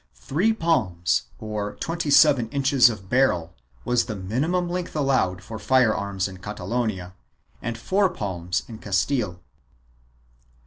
[0.15, 3.53] Three palms, or twenty seven inches of barrel,
[3.85, 7.13] was the minimum length allowed for fire arms in Catalonia
[7.61, 9.39] and four palms in Castile.